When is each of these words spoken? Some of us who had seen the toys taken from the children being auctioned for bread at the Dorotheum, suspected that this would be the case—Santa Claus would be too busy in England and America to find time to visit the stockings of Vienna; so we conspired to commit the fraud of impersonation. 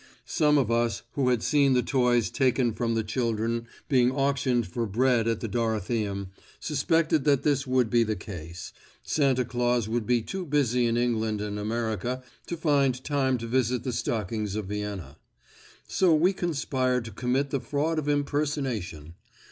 Some 0.25 0.57
of 0.57 0.71
us 0.71 1.03
who 1.11 1.29
had 1.29 1.43
seen 1.43 1.73
the 1.73 1.83
toys 1.83 2.31
taken 2.31 2.73
from 2.73 2.95
the 2.95 3.03
children 3.03 3.67
being 3.87 4.09
auctioned 4.11 4.65
for 4.65 4.87
bread 4.87 5.27
at 5.27 5.41
the 5.41 5.47
Dorotheum, 5.47 6.31
suspected 6.59 7.23
that 7.25 7.43
this 7.43 7.67
would 7.67 7.91
be 7.91 8.03
the 8.03 8.15
case—Santa 8.15 9.45
Claus 9.45 9.87
would 9.87 10.07
be 10.07 10.23
too 10.23 10.43
busy 10.43 10.87
in 10.87 10.97
England 10.97 11.39
and 11.39 11.59
America 11.59 12.23
to 12.47 12.57
find 12.57 13.03
time 13.03 13.37
to 13.37 13.45
visit 13.45 13.83
the 13.83 13.93
stockings 13.93 14.55
of 14.55 14.65
Vienna; 14.65 15.17
so 15.87 16.15
we 16.15 16.33
conspired 16.33 17.05
to 17.05 17.11
commit 17.11 17.51
the 17.51 17.59
fraud 17.59 17.99
of 17.99 18.09
impersonation. 18.09 19.13